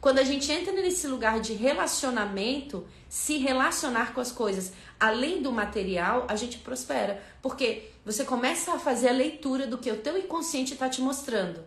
[0.00, 5.52] Quando a gente entra nesse lugar de relacionamento, se relacionar com as coisas além do
[5.52, 10.18] material, a gente prospera, porque você começa a fazer a leitura do que o teu
[10.18, 11.62] inconsciente está te mostrando.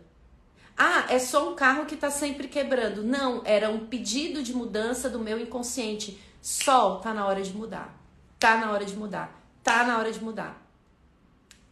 [0.77, 3.03] Ah, é só um carro que está sempre quebrando.
[3.03, 6.19] Não, era um pedido de mudança do meu inconsciente.
[6.41, 7.97] Sol, tá na hora de mudar.
[8.37, 9.41] Tá na hora de mudar.
[9.63, 10.64] Tá na hora de mudar.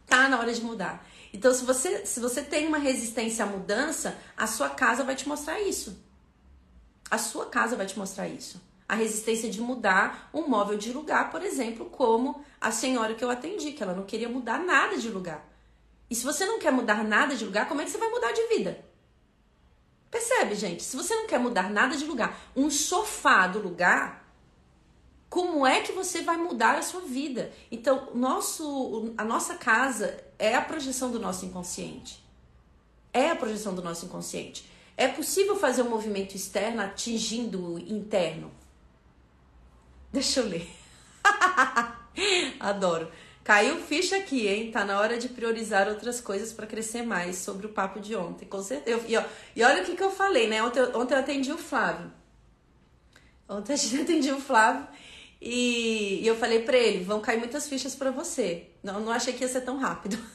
[0.06, 1.06] Tá na hora de mudar.
[1.32, 5.26] Então, se você, se você tem uma resistência à mudança, a sua casa vai te
[5.26, 5.98] mostrar isso.
[7.10, 8.60] A sua casa vai te mostrar isso.
[8.88, 13.30] A resistência de mudar um móvel de lugar, por exemplo, como a senhora que eu
[13.30, 15.44] atendi, que ela não queria mudar nada de lugar.
[16.08, 18.32] E se você não quer mudar nada de lugar, como é que você vai mudar
[18.32, 18.84] de vida?
[20.10, 20.82] Percebe, gente?
[20.82, 24.23] Se você não quer mudar nada de lugar, um sofá do lugar,
[25.34, 27.50] como é que você vai mudar a sua vida?
[27.68, 32.24] Então, nosso, a nossa casa é a projeção do nosso inconsciente.
[33.12, 34.64] É a projeção do nosso inconsciente.
[34.96, 38.48] É possível fazer um movimento externo atingindo o interno?
[40.12, 40.70] Deixa eu ler.
[42.60, 43.10] Adoro.
[43.42, 44.70] Caiu ficha aqui, hein?
[44.70, 48.46] Tá na hora de priorizar outras coisas para crescer mais sobre o papo de ontem,
[48.46, 49.02] com certeza.
[49.08, 49.24] E, ó,
[49.56, 50.62] e olha o que, que eu falei, né?
[50.62, 52.12] Ontem, ontem eu atendi o Flávio.
[53.48, 54.86] Ontem eu atendi o Flávio
[55.46, 58.70] e, e eu falei para ele: vão cair muitas fichas para você.
[58.82, 60.18] Não, não achei que ia ser tão rápido.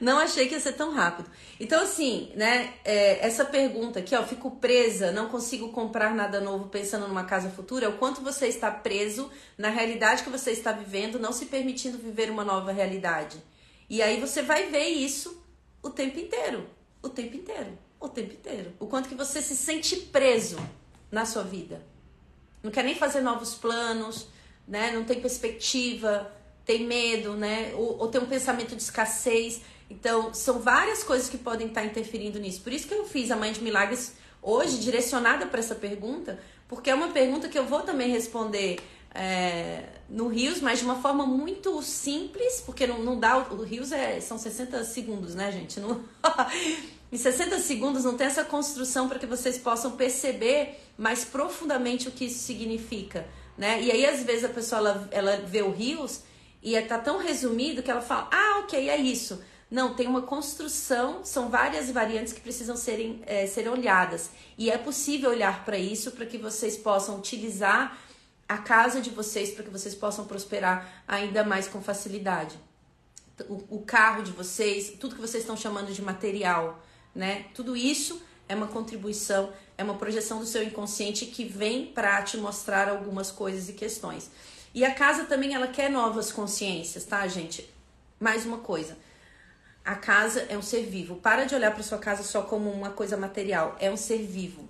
[0.00, 1.28] Não achei que ia ser tão rápido.
[1.58, 2.72] Então, assim, né?
[2.84, 7.50] É, essa pergunta aqui, ó, fico presa, não consigo comprar nada novo pensando numa casa
[7.50, 7.84] futura.
[7.84, 11.98] É o quanto você está preso na realidade que você está vivendo, não se permitindo
[11.98, 13.42] viver uma nova realidade.
[13.90, 15.44] E aí você vai ver isso
[15.82, 16.66] o tempo inteiro.
[17.02, 17.76] O tempo inteiro.
[17.98, 18.72] O tempo inteiro.
[18.78, 20.56] O quanto que você se sente preso
[21.10, 21.82] na sua vida.
[22.62, 24.26] Não quer nem fazer novos planos,
[24.66, 24.90] né?
[24.92, 26.30] Não tem perspectiva
[26.70, 27.72] tem medo, né?
[27.74, 29.60] Ou, ou tem um pensamento de escassez.
[29.90, 32.60] Então, são várias coisas que podem estar interferindo nisso.
[32.60, 36.88] Por isso que eu fiz a Mãe de Milagres hoje, direcionada para essa pergunta, porque
[36.88, 38.78] é uma pergunta que eu vou também responder
[39.12, 43.36] é, no Rios, mas de uma forma muito simples, porque não, não dá.
[43.38, 45.80] O Rios é, são 60 segundos, né, gente?
[45.80, 46.00] Não,
[47.12, 52.12] em 60 segundos não tem essa construção para que vocês possam perceber mais profundamente o
[52.12, 53.26] que isso significa.
[53.58, 53.82] Né?
[53.82, 56.22] E aí, às vezes, a pessoa ela, ela vê o Rios
[56.62, 59.42] e está tão resumido que ela fala: ah, ok, é isso.
[59.70, 64.30] Não, tem uma construção, são várias variantes que precisam serem, é, olhadas.
[64.58, 67.96] E é possível olhar para isso para que vocês possam utilizar
[68.48, 72.58] a casa de vocês, para que vocês possam prosperar ainda mais com facilidade.
[73.48, 76.82] O, o carro de vocês, tudo que vocês estão chamando de material,
[77.14, 77.46] né?
[77.54, 82.36] Tudo isso é uma contribuição, é uma projeção do seu inconsciente que vem para te
[82.36, 84.30] mostrar algumas coisas e questões.
[84.74, 87.68] E a casa também ela quer novas consciências, tá, gente?
[88.18, 88.96] Mais uma coisa.
[89.84, 91.16] A casa é um ser vivo.
[91.16, 93.76] Para de olhar para sua casa só como uma coisa material.
[93.80, 94.68] É um ser vivo.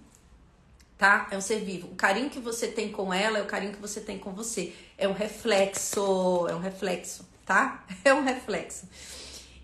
[0.97, 1.27] Tá?
[1.31, 1.89] É um ser vivo.
[1.89, 4.73] O carinho que você tem com ela é o carinho que você tem com você.
[4.97, 7.85] É um reflexo, é um reflexo, tá?
[8.05, 8.87] É um reflexo.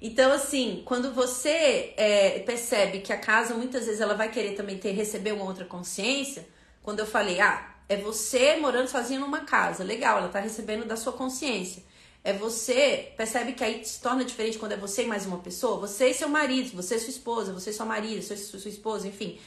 [0.00, 4.76] Então, assim, quando você é, percebe que a casa muitas vezes ela vai querer também
[4.76, 6.46] ter receber uma outra consciência,
[6.82, 9.82] quando eu falei, ah, é você morando sozinho numa casa.
[9.82, 11.82] Legal, ela tá recebendo da sua consciência.
[12.22, 15.78] É você, percebe que aí se torna diferente quando é você e mais uma pessoa?
[15.78, 19.06] Você e seu marido, você e sua esposa, você e sua marido, e sua esposa,
[19.06, 19.38] enfim.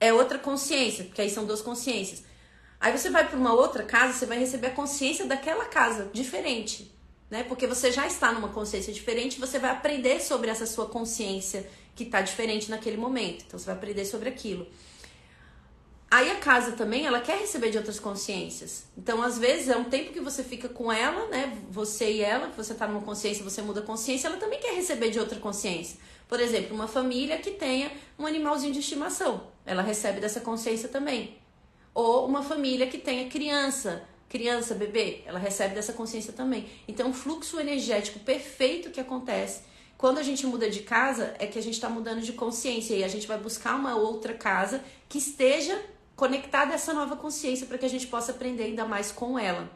[0.00, 2.24] É outra consciência, porque aí são duas consciências.
[2.80, 6.90] Aí você vai para uma outra casa, você vai receber a consciência daquela casa, diferente,
[7.30, 7.44] né?
[7.44, 12.04] Porque você já está numa consciência diferente, você vai aprender sobre essa sua consciência que
[12.04, 13.44] está diferente naquele momento.
[13.46, 14.66] Então você vai aprender sobre aquilo.
[16.10, 18.84] Aí a casa também, ela quer receber de outras consciências.
[18.98, 21.56] Então, às vezes, é um tempo que você fica com ela, né?
[21.70, 25.10] Você e ela, você tá numa consciência, você muda a consciência, ela também quer receber
[25.10, 26.00] de outra consciência.
[26.26, 31.38] Por exemplo, uma família que tenha um animalzinho de estimação, ela recebe dessa consciência também.
[31.94, 36.66] Ou uma família que tenha criança, criança, bebê, ela recebe dessa consciência também.
[36.88, 39.62] Então, o fluxo energético perfeito que acontece
[39.98, 43.04] quando a gente muda de casa é que a gente está mudando de consciência e
[43.04, 45.78] a gente vai buscar uma outra casa que esteja
[46.16, 49.68] conectada a essa nova consciência para que a gente possa aprender ainda mais com ela.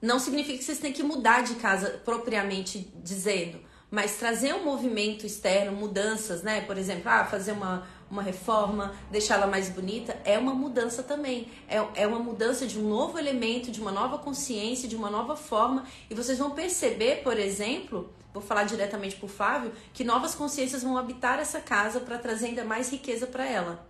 [0.00, 5.26] Não significa que vocês têm que mudar de casa propriamente dizendo, mas trazer um movimento
[5.26, 6.62] externo, mudanças, né?
[6.62, 11.50] Por exemplo, ah, fazer uma, uma reforma, deixá-la mais bonita, é uma mudança também.
[11.66, 15.34] É, é uma mudança de um novo elemento, de uma nova consciência, de uma nova
[15.34, 15.86] forma.
[16.10, 20.82] E vocês vão perceber, por exemplo, vou falar diretamente para o Flávio, que novas consciências
[20.82, 23.86] vão habitar essa casa para trazer ainda mais riqueza para ela.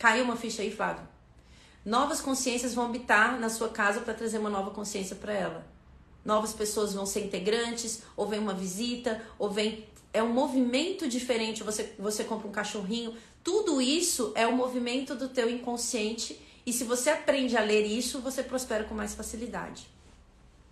[0.00, 1.06] Caiu uma ficha aí, Flávio.
[1.84, 5.64] Novas consciências vão habitar na sua casa para trazer uma nova consciência para ela.
[6.24, 9.86] Novas pessoas vão ser integrantes, ou vem uma visita, ou vem.
[10.14, 11.62] É um movimento diferente.
[11.62, 13.14] Você, você compra um cachorrinho.
[13.42, 16.40] Tudo isso é o um movimento do teu inconsciente.
[16.64, 19.86] E se você aprende a ler isso, você prospera com mais facilidade.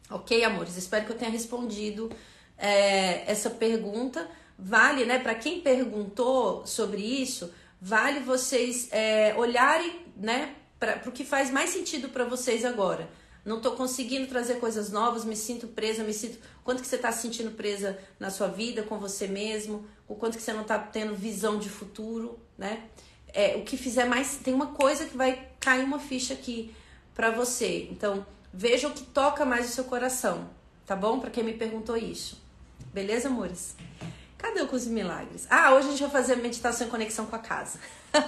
[0.08, 0.76] Ok, amores?
[0.76, 2.10] Espero que eu tenha respondido
[2.56, 4.26] é, essa pergunta.
[4.58, 5.18] Vale, né?
[5.18, 11.70] Para quem perguntou sobre isso, vale vocês é, olharem né, para o que faz mais
[11.70, 13.10] sentido para vocês agora.
[13.44, 16.38] Não estou conseguindo trazer coisas novas, me sinto presa, me sinto.
[16.62, 20.36] Quanto que você está se sentindo presa na sua vida, com você mesmo, o quanto
[20.36, 22.84] que você não está tendo visão de futuro, né?
[23.32, 24.36] é, o que fizer mais.
[24.36, 26.74] Tem uma coisa que vai cair uma ficha aqui
[27.14, 27.88] para você.
[27.90, 30.48] Então, veja o que toca mais o seu coração,
[30.86, 31.18] tá bom?
[31.18, 32.40] Para quem me perguntou isso.
[32.92, 33.74] Beleza, amores?
[34.36, 35.46] Cadê o de milagres?
[35.48, 37.78] Ah, hoje a gente vai fazer meditação em conexão com a casa.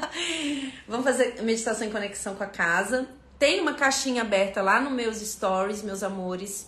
[0.87, 3.09] Vamos fazer meditação em conexão com a casa.
[3.45, 6.67] Tem uma caixinha aberta lá nos meus stories, meus amores.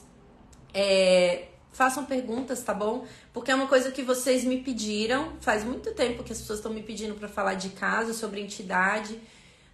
[0.75, 3.07] É, façam perguntas, tá bom?
[3.33, 5.39] Porque é uma coisa que vocês me pediram.
[5.41, 9.19] Faz muito tempo que as pessoas estão me pedindo para falar de casa, sobre entidade,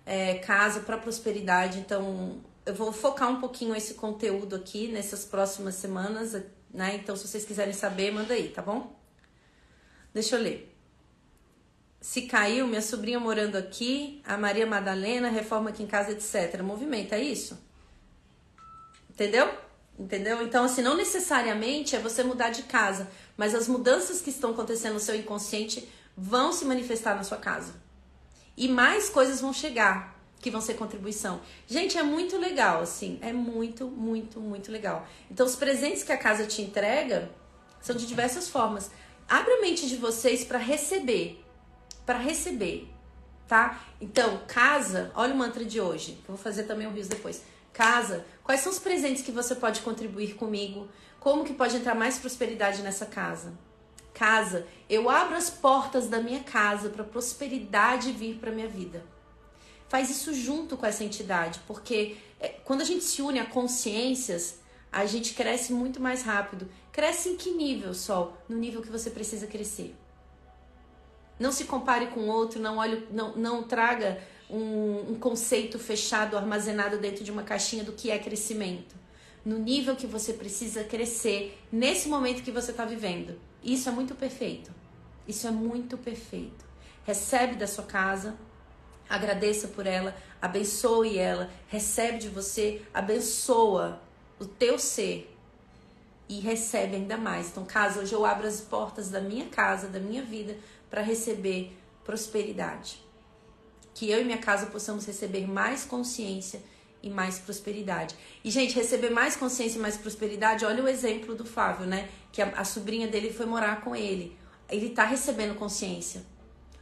[0.06, 1.80] é, casa para prosperidade.
[1.80, 6.40] Então, eu vou focar um pouquinho esse conteúdo aqui nessas próximas semanas,
[6.72, 6.94] né?
[7.02, 8.96] Então, se vocês quiserem saber, manda aí, tá bom?
[10.14, 10.71] Deixa eu ler.
[12.02, 16.60] Se caiu, minha sobrinha morando aqui, a Maria Madalena, reforma aqui em casa, etc.
[16.60, 17.56] Movimento, é isso?
[19.08, 19.48] Entendeu?
[19.96, 20.42] Entendeu?
[20.42, 24.94] Então, assim, não necessariamente é você mudar de casa, mas as mudanças que estão acontecendo
[24.94, 27.74] no seu inconsciente vão se manifestar na sua casa.
[28.56, 31.40] E mais coisas vão chegar que vão ser contribuição.
[31.68, 35.06] Gente, é muito legal, assim, é muito, muito, muito legal.
[35.30, 37.30] Então, os presentes que a casa te entrega
[37.80, 38.90] são de diversas formas.
[39.28, 41.41] Abre a mente de vocês para receber
[42.04, 42.88] para receber,
[43.46, 43.80] tá?
[44.00, 47.42] Então, casa, olha o mantra de hoje, que vou fazer também o rios depois.
[47.72, 50.88] Casa, quais são os presentes que você pode contribuir comigo?
[51.18, 53.52] Como que pode entrar mais prosperidade nessa casa?
[54.12, 59.02] Casa, eu abro as portas da minha casa para prosperidade vir para minha vida.
[59.88, 64.58] Faz isso junto com essa entidade, porque é, quando a gente se une a consciências,
[64.90, 66.68] a gente cresce muito mais rápido.
[66.90, 68.36] Cresce em que nível, Sol?
[68.48, 69.94] No nível que você precisa crescer.
[71.38, 76.98] Não se compare com outro, não olhe, não, não traga um, um conceito fechado, armazenado
[76.98, 78.94] dentro de uma caixinha do que é crescimento.
[79.44, 83.38] No nível que você precisa crescer, nesse momento que você está vivendo.
[83.62, 84.70] Isso é muito perfeito.
[85.26, 86.64] Isso é muito perfeito.
[87.04, 88.36] Recebe da sua casa,
[89.08, 94.00] agradeça por ela, abençoe ela, recebe de você, abençoa
[94.38, 95.32] o teu ser
[96.28, 97.48] e recebe ainda mais.
[97.48, 100.56] Então, casa, hoje eu abro as portas da minha casa, da minha vida,
[100.92, 101.74] para receber
[102.04, 103.02] prosperidade.
[103.94, 106.60] Que eu e minha casa possamos receber mais consciência
[107.02, 108.14] e mais prosperidade.
[108.44, 112.10] E, gente, receber mais consciência e mais prosperidade, olha o exemplo do Fábio, né?
[112.30, 114.36] Que a, a sobrinha dele foi morar com ele.
[114.68, 116.26] Ele tá recebendo consciência.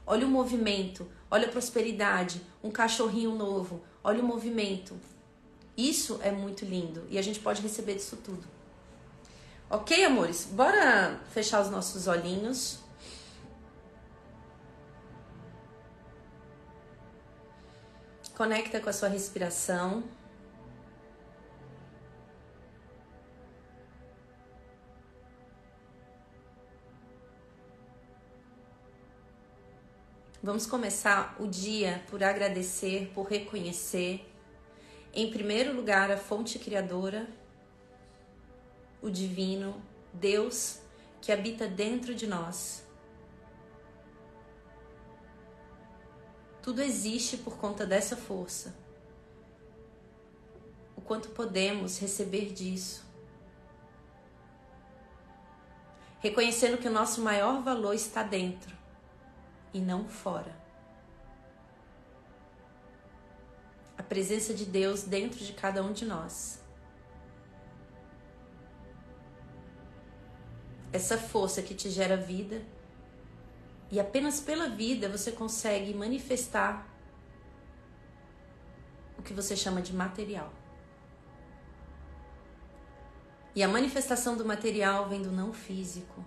[0.04, 4.96] Olha o movimento, olha a prosperidade, um cachorrinho novo, olha o movimento.
[5.76, 8.42] Isso é muito lindo e a gente pode receber disso tudo.
[9.70, 10.48] Ok, amores?
[10.50, 12.79] Bora fechar os nossos olhinhos.
[18.40, 20.02] Conecta com a sua respiração.
[30.42, 34.26] Vamos começar o dia por agradecer, por reconhecer,
[35.12, 37.28] em primeiro lugar, a fonte criadora,
[39.02, 39.82] o divino,
[40.14, 40.80] Deus
[41.20, 42.89] que habita dentro de nós.
[46.62, 48.74] Tudo existe por conta dessa força.
[50.94, 53.04] O quanto podemos receber disso.
[56.20, 58.76] Reconhecendo que o nosso maior valor está dentro
[59.72, 60.54] e não fora.
[63.96, 66.62] A presença de Deus dentro de cada um de nós.
[70.92, 72.62] Essa força que te gera vida
[73.90, 76.86] e apenas pela vida você consegue manifestar
[79.18, 80.52] o que você chama de material.
[83.54, 86.24] E a manifestação do material vem do não físico.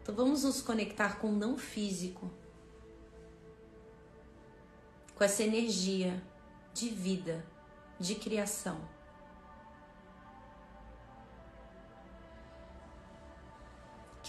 [0.00, 2.30] Então vamos nos conectar com o não físico,
[5.14, 6.22] com essa energia
[6.72, 7.44] de vida,
[7.98, 8.80] de criação.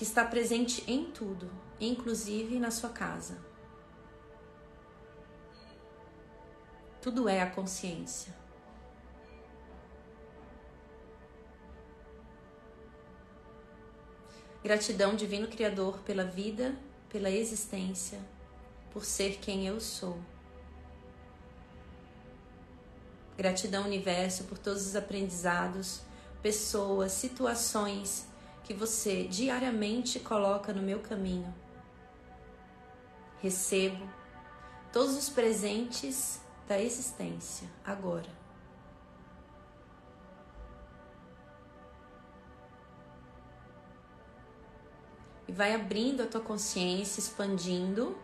[0.01, 1.47] Que está presente em tudo,
[1.79, 3.37] inclusive na sua casa.
[6.99, 8.33] Tudo é a consciência.
[14.63, 16.75] Gratidão, Divino Criador, pela vida,
[17.08, 18.19] pela existência,
[18.91, 20.19] por ser quem eu sou.
[23.37, 26.02] Gratidão, Universo, por todos os aprendizados,
[26.41, 28.31] pessoas, situações
[28.63, 31.53] que você diariamente coloca no meu caminho.
[33.39, 34.07] Recebo
[34.91, 38.29] todos os presentes da existência agora.
[45.47, 48.17] E vai abrindo a tua consciência, expandindo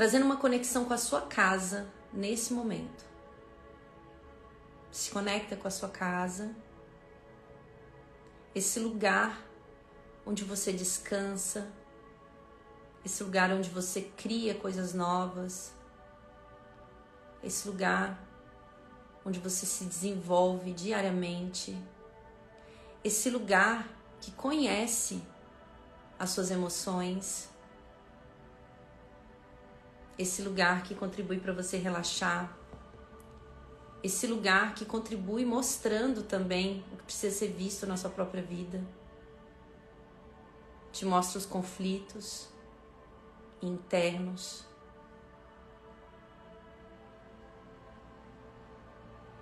[0.00, 3.04] trazendo uma conexão com a sua casa nesse momento.
[4.90, 6.56] Se conecta com a sua casa,
[8.54, 9.40] esse lugar
[10.26, 11.70] onde você descansa,
[13.04, 15.72] esse lugar onde você cria coisas novas,
[17.42, 18.18] esse lugar
[19.24, 21.76] onde você se desenvolve diariamente,
[23.02, 23.88] esse lugar
[24.20, 25.22] que conhece
[26.18, 27.48] as suas emoções,
[30.18, 32.54] esse lugar que contribui para você relaxar,
[34.02, 38.82] esse lugar que contribui mostrando também o que precisa ser visto na sua própria vida.
[40.92, 42.48] Te mostra os conflitos
[43.62, 44.64] internos.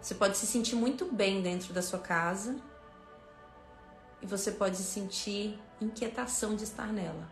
[0.00, 2.60] Você pode se sentir muito bem dentro da sua casa
[4.20, 7.28] e você pode sentir inquietação de estar nela.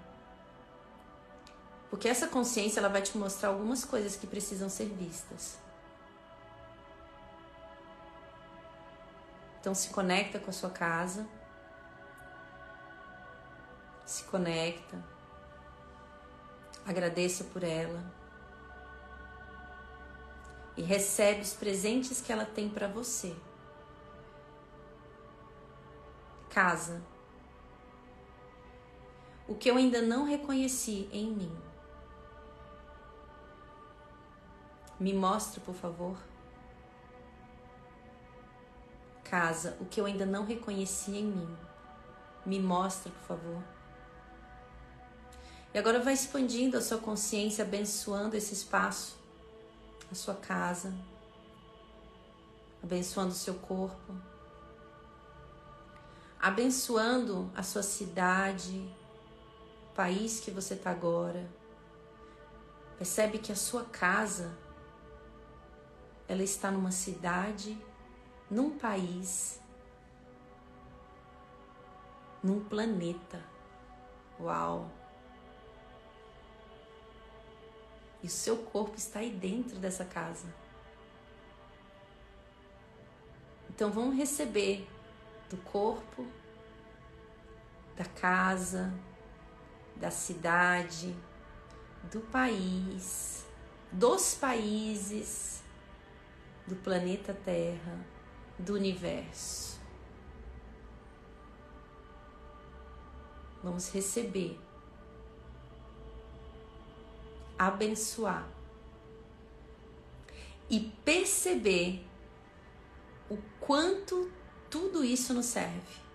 [1.91, 5.59] Porque essa consciência ela vai te mostrar algumas coisas que precisam ser vistas.
[9.67, 11.27] Então se conecta com a sua casa.
[14.05, 15.05] Se conecta.
[16.87, 18.01] Agradeça por ela.
[20.77, 23.35] E recebe os presentes que ela tem para você.
[26.49, 27.03] Casa.
[29.49, 31.59] O que eu ainda não reconheci em mim.
[35.01, 36.17] Me mostra, por favor.
[39.29, 41.57] Casa, o que eu ainda não reconheci em mim.
[42.45, 43.63] Me mostra, por favor.
[45.75, 49.17] E agora vai expandindo a sua consciência, abençoando esse espaço,
[50.11, 50.95] a sua casa,
[52.83, 54.15] abençoando o seu corpo,
[56.41, 58.89] abençoando a sua cidade,
[59.95, 61.47] país que você está agora.
[62.97, 64.57] Percebe que a sua casa
[66.29, 67.77] ela está numa cidade,
[68.51, 69.61] num país,
[72.43, 73.43] num planeta.
[74.41, 74.91] Uau!
[78.23, 80.53] E o seu corpo está aí dentro dessa casa.
[83.69, 84.89] Então vamos receber
[85.51, 86.27] do corpo,
[87.95, 88.93] da casa,
[89.97, 91.17] da cidade,
[92.11, 93.47] do país,
[93.93, 95.63] dos países
[96.67, 98.05] do planeta Terra,
[98.59, 99.79] do universo.
[103.63, 104.59] Vamos receber,
[107.59, 108.49] abençoar
[110.71, 112.05] e perceber
[113.29, 114.31] o quanto
[114.71, 116.07] tudo isso nos serve.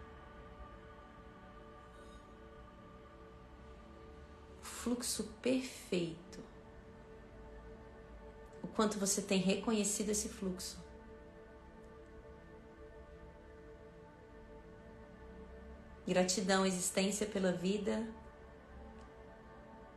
[4.61, 6.39] Fluxo perfeito
[8.63, 10.80] o quanto você tem reconhecido esse fluxo.
[16.11, 18.05] Gratidão, existência pela vida,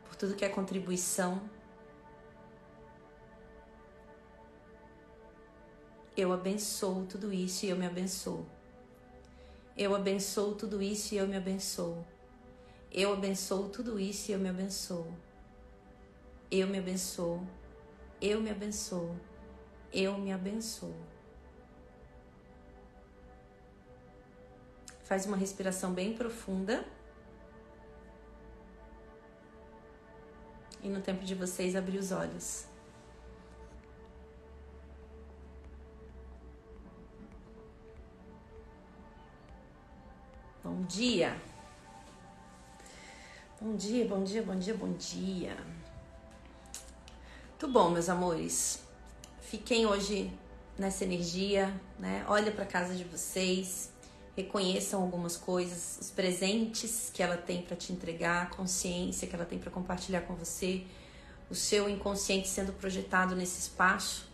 [0.05, 1.43] por tudo que é contribuição.
[6.17, 8.47] Eu abençoo tudo isso e eu me abençoo.
[9.77, 12.07] Eu abençoo tudo isso e eu me abençoo.
[12.93, 15.13] Eu abençoo tudo isso e eu me abençoo.
[16.49, 17.45] Eu me abençoo.
[18.23, 19.17] Eu me abençoo.
[19.93, 20.95] Eu me abençoo.
[25.05, 26.85] Faz uma respiração bem profunda.
[30.83, 32.67] E no tempo de vocês, abrir os olhos.
[40.63, 41.35] Bom dia.
[43.61, 45.57] Bom dia, bom dia, bom dia, bom dia.
[47.51, 48.83] Muito bom, meus amores.
[49.41, 50.31] Fiquem hoje
[50.79, 52.27] nessa energia, né?
[52.29, 53.94] Olha para casa de vocês,
[54.37, 59.45] reconheçam algumas coisas, os presentes que ela tem para te entregar, a consciência que ela
[59.45, 60.85] tem para compartilhar com você,
[61.49, 64.29] o seu inconsciente sendo projetado nesse espaço.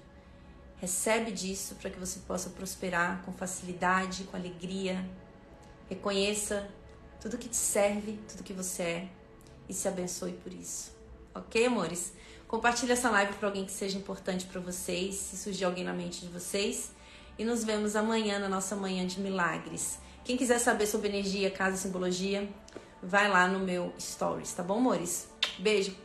[0.79, 5.05] Recebe disso para que você possa prosperar com facilidade, com alegria.
[5.89, 6.69] Reconheça
[7.21, 9.09] tudo que te serve, tudo que você é
[9.69, 10.93] e se abençoe por isso.
[11.35, 12.13] Ok, amores?
[12.49, 16.23] Compartilhe essa live para alguém que seja importante para vocês, se surgir alguém na mente
[16.23, 16.91] de vocês.
[17.41, 19.99] E nos vemos amanhã na nossa manhã de milagres.
[20.23, 22.47] Quem quiser saber sobre energia, casa, simbologia,
[23.03, 25.27] vai lá no meu stories, tá bom, amores?
[25.59, 25.97] Beijo.